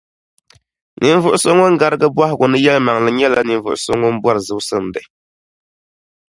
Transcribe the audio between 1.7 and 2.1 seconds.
garigi